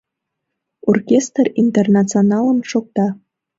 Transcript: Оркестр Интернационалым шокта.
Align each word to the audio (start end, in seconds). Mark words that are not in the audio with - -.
Оркестр 0.91 1.45
Интернационалым 1.63 2.59
шокта. 2.71 3.07